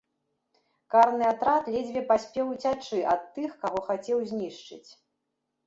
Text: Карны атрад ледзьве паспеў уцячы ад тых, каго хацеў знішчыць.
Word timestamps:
Карны 0.93 1.25
атрад 1.33 1.69
ледзьве 1.73 2.01
паспеў 2.09 2.49
уцячы 2.55 3.03
ад 3.13 3.21
тых, 3.39 3.55
каго 3.67 3.79
хацеў 3.91 4.27
знішчыць. 4.33 4.85